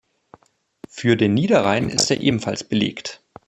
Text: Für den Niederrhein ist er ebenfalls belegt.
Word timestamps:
Für 0.89 1.15
den 1.15 1.35
Niederrhein 1.35 1.87
ist 1.87 2.09
er 2.09 2.21
ebenfalls 2.21 2.63
belegt. 2.63 3.21